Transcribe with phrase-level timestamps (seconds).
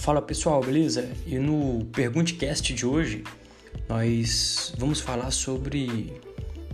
[0.00, 1.12] Fala pessoal, beleza?
[1.26, 3.22] E no Perguntecast de hoje
[3.86, 6.18] nós vamos falar sobre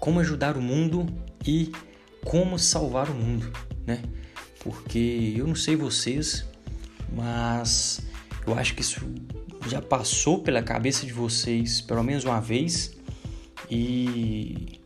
[0.00, 1.06] como ajudar o mundo
[1.46, 1.70] e
[2.24, 3.52] como salvar o mundo,
[3.86, 4.02] né?
[4.58, 6.44] Porque eu não sei vocês,
[7.12, 8.00] mas
[8.44, 9.00] eu acho que isso
[9.68, 12.96] já passou pela cabeça de vocês pelo menos uma vez
[13.70, 14.80] e,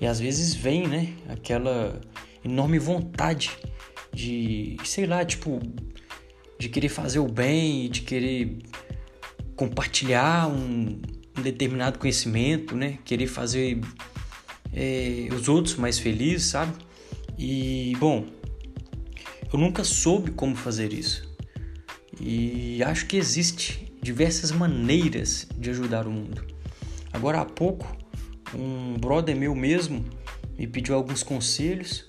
[0.00, 1.12] e às vezes vem, né?
[1.28, 2.00] Aquela
[2.44, 3.56] enorme vontade
[4.12, 5.62] de, sei lá, tipo,
[6.58, 8.58] de querer fazer o bem, de querer
[9.54, 11.00] compartilhar um,
[11.36, 12.98] um determinado conhecimento, né?
[13.04, 13.80] Querer fazer
[14.72, 16.72] é, os outros mais felizes, sabe?
[17.38, 18.26] E bom,
[19.52, 21.26] eu nunca soube como fazer isso.
[22.20, 26.44] E acho que existe diversas maneiras de ajudar o mundo.
[27.12, 27.96] Agora há pouco,
[28.54, 30.04] um brother meu mesmo
[30.58, 32.06] me pediu alguns conselhos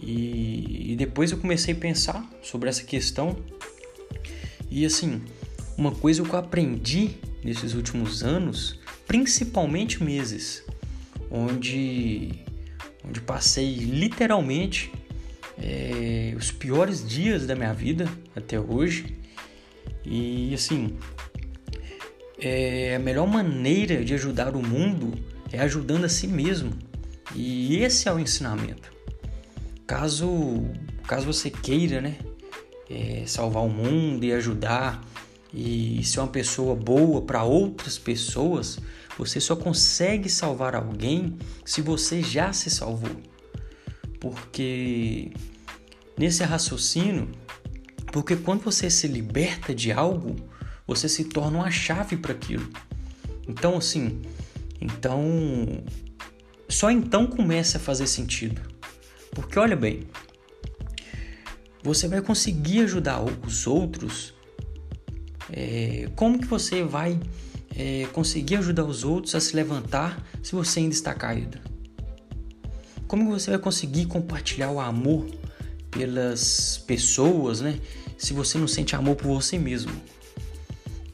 [0.00, 3.36] e, e depois eu comecei a pensar sobre essa questão
[4.72, 5.20] e assim,
[5.76, 10.64] uma coisa que eu aprendi nesses últimos anos, principalmente meses,
[11.30, 12.30] onde,
[13.06, 14.90] onde passei literalmente
[15.58, 19.14] é, os piores dias da minha vida até hoje.
[20.06, 20.96] E assim,
[22.38, 25.12] é, a melhor maneira de ajudar o mundo
[25.52, 26.72] é ajudando a si mesmo.
[27.34, 28.90] E esse é o ensinamento.
[29.86, 30.64] Caso,
[31.06, 32.16] caso você queira, né,
[32.92, 35.02] é, salvar o mundo e ajudar
[35.52, 38.78] e ser uma pessoa boa para outras pessoas,
[39.18, 43.16] você só consegue salvar alguém se você já se salvou.
[44.20, 45.32] Porque
[46.16, 47.30] nesse raciocínio,
[48.12, 50.36] porque quando você se liberta de algo,
[50.86, 52.68] você se torna uma chave para aquilo.
[53.48, 54.22] Então, assim,
[54.80, 55.82] então
[56.68, 58.60] só então começa a fazer sentido.
[59.32, 60.04] Porque olha bem,
[61.82, 64.32] você vai conseguir ajudar os outros?
[65.52, 67.18] É, como que você vai
[67.76, 71.58] é, conseguir ajudar os outros a se levantar se você ainda está caído?
[73.06, 75.26] Como você vai conseguir compartilhar o amor
[75.90, 77.78] pelas pessoas, né?
[78.16, 79.92] Se você não sente amor por você mesmo?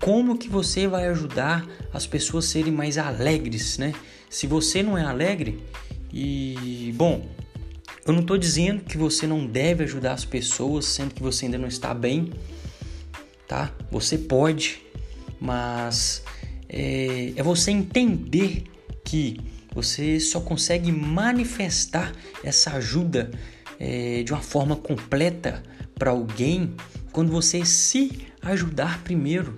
[0.00, 3.94] Como que você vai ajudar as pessoas a serem mais alegres, né?
[4.28, 5.62] Se você não é alegre
[6.12, 7.26] e bom,
[8.06, 11.56] eu não estou dizendo que você não deve ajudar as pessoas sendo que você ainda
[11.56, 12.32] não está bem,
[13.48, 13.72] tá?
[13.90, 14.82] Você pode,
[15.40, 16.22] mas
[16.68, 18.64] é, é você entender
[19.04, 19.40] que
[19.74, 22.12] você só consegue manifestar
[22.42, 23.30] essa ajuda
[23.80, 25.62] é, de uma forma completa
[25.98, 26.74] para alguém
[27.10, 29.56] quando você se ajudar primeiro,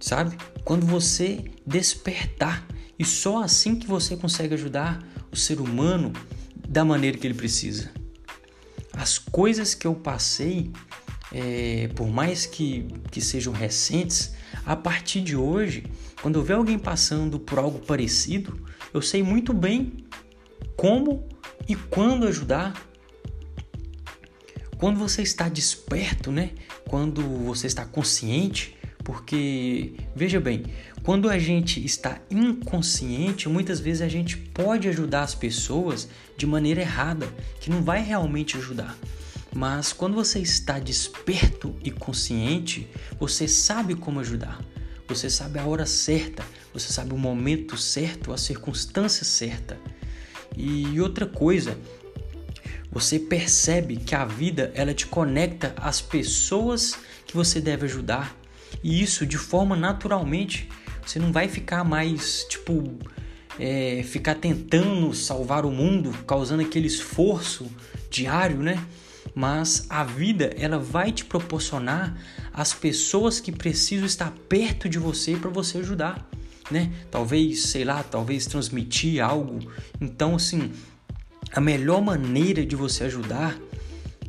[0.00, 0.36] sabe?
[0.64, 2.66] Quando você despertar
[2.98, 6.12] e só assim que você consegue ajudar o ser humano
[6.68, 7.90] da maneira que ele precisa.
[8.92, 10.70] As coisas que eu passei,
[11.32, 14.34] é, por mais que, que sejam recentes,
[14.66, 15.84] a partir de hoje,
[16.20, 18.60] quando eu ver alguém passando por algo parecido,
[18.92, 20.04] eu sei muito bem
[20.76, 21.26] como
[21.66, 22.86] e quando ajudar.
[24.78, 26.50] Quando você está desperto, né?
[26.88, 30.64] Quando você está consciente, porque veja bem,
[31.08, 36.82] quando a gente está inconsciente, muitas vezes a gente pode ajudar as pessoas de maneira
[36.82, 37.26] errada,
[37.58, 38.94] que não vai realmente ajudar.
[39.50, 42.86] Mas quando você está desperto e consciente,
[43.18, 44.62] você sabe como ajudar.
[45.08, 49.80] Você sabe a hora certa, você sabe o momento certo, a circunstância certa.
[50.54, 51.78] E outra coisa,
[52.92, 58.36] você percebe que a vida ela te conecta às pessoas que você deve ajudar
[58.82, 60.68] e isso de forma naturalmente.
[61.08, 62.98] Você não vai ficar mais, tipo,
[63.58, 67.66] é, ficar tentando salvar o mundo, causando aquele esforço
[68.10, 68.78] diário, né?
[69.34, 72.14] Mas a vida ela vai te proporcionar
[72.52, 76.28] as pessoas que precisam estar perto de você para você ajudar,
[76.70, 76.92] né?
[77.10, 79.60] Talvez, sei lá, talvez transmitir algo.
[79.98, 80.70] Então, assim,
[81.50, 83.58] a melhor maneira de você ajudar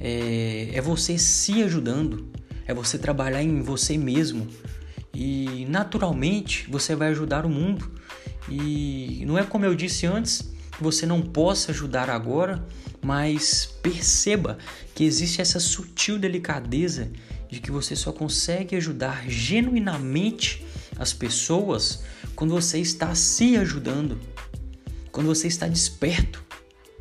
[0.00, 2.32] é, é você se ajudando,
[2.66, 4.48] é você trabalhar em você mesmo
[5.14, 7.90] e naturalmente você vai ajudar o mundo.
[8.48, 12.66] E não é como eu disse antes, você não possa ajudar agora,
[13.00, 14.58] mas perceba
[14.94, 17.10] que existe essa sutil delicadeza
[17.48, 20.64] de que você só consegue ajudar genuinamente
[20.98, 22.02] as pessoas
[22.34, 24.18] quando você está se ajudando,
[25.12, 26.42] quando você está desperto,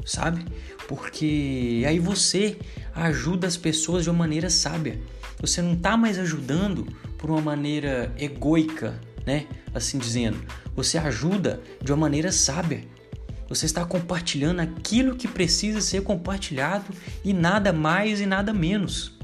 [0.06, 0.46] sabe?
[0.88, 2.58] Porque aí você
[2.94, 5.02] ajuda as pessoas de uma maneira sábia.
[5.40, 6.88] Você não está mais ajudando
[7.24, 9.48] por uma maneira egoica, né?
[9.74, 10.38] Assim dizendo.
[10.76, 12.84] Você ajuda de uma maneira sábia.
[13.48, 16.84] Você está compartilhando aquilo que precisa ser compartilhado
[17.24, 19.18] e nada mais e nada menos.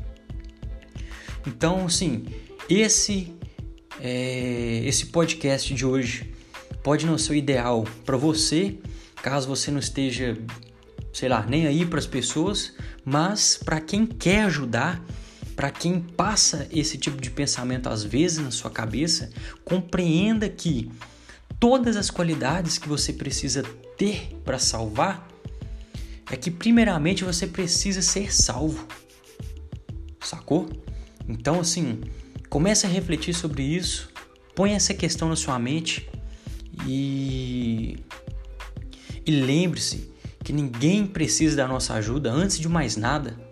[1.45, 2.25] Então, assim,
[2.69, 3.35] esse
[3.99, 6.33] é, esse podcast de hoje
[6.81, 8.77] pode não ser o ideal para você,
[9.21, 10.37] caso você não esteja,
[11.11, 15.03] sei lá, nem aí para as pessoas, mas para quem quer ajudar,
[15.59, 19.29] para quem passa esse tipo de pensamento às vezes na sua cabeça,
[19.65, 20.89] compreenda que
[21.59, 23.61] todas as qualidades que você precisa
[23.97, 25.27] ter para salvar
[26.31, 28.87] é que primeiramente você precisa ser salvo.
[30.21, 30.69] Sacou?
[31.27, 31.99] Então assim,
[32.47, 34.09] comece a refletir sobre isso,
[34.55, 36.09] põe essa questão na sua mente
[36.87, 37.97] e
[39.25, 40.09] e lembre-se
[40.41, 43.48] que ninguém precisa da nossa ajuda antes de mais nada.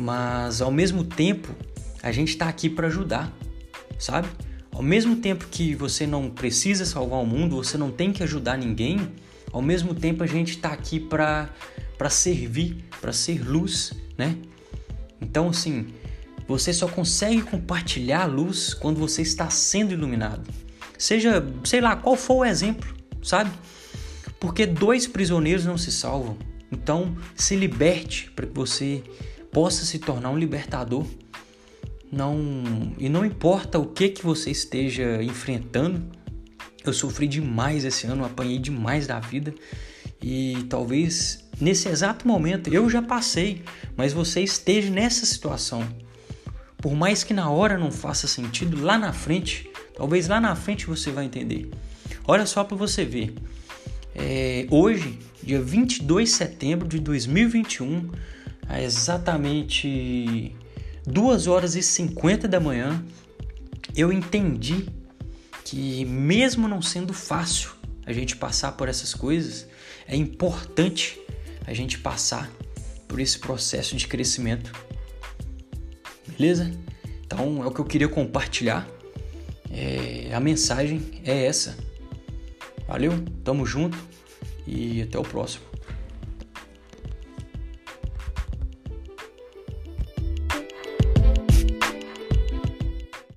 [0.00, 1.54] Mas ao mesmo tempo,
[2.02, 3.30] a gente está aqui para ajudar,
[3.98, 4.28] sabe?
[4.72, 8.56] Ao mesmo tempo que você não precisa salvar o mundo, você não tem que ajudar
[8.56, 9.12] ninguém,
[9.52, 11.50] ao mesmo tempo a gente está aqui para
[12.08, 14.38] servir, para ser luz, né?
[15.20, 15.88] Então, assim,
[16.48, 20.48] você só consegue compartilhar a luz quando você está sendo iluminado.
[20.96, 22.88] Seja, sei lá, qual for o exemplo,
[23.22, 23.50] sabe?
[24.40, 26.38] Porque dois prisioneiros não se salvam.
[26.72, 29.02] Então, se liberte para que você
[29.50, 31.06] possa se tornar um libertador
[32.10, 36.02] não e não importa o que que você esteja enfrentando.
[36.84, 39.54] Eu sofri demais esse ano, apanhei demais da vida
[40.22, 43.62] e talvez nesse exato momento eu já passei,
[43.96, 45.86] mas você esteja nessa situação.
[46.78, 50.86] Por mais que na hora não faça sentido, lá na frente, talvez lá na frente
[50.86, 51.70] você vai entender.
[52.26, 53.34] Olha só para você ver.
[54.14, 58.10] É, hoje, dia 22 de setembro de 2021,
[58.70, 60.54] há exatamente
[61.04, 63.04] 2 horas e 50 da manhã,
[63.96, 64.86] eu entendi
[65.64, 67.72] que, mesmo não sendo fácil
[68.06, 69.66] a gente passar por essas coisas,
[70.06, 71.20] é importante
[71.66, 72.48] a gente passar
[73.08, 74.72] por esse processo de crescimento.
[76.28, 76.70] Beleza?
[77.26, 78.88] Então é o que eu queria compartilhar.
[79.68, 81.76] É, a mensagem é essa.
[82.86, 83.12] Valeu,
[83.44, 83.98] tamo junto
[84.66, 85.69] e até o próximo.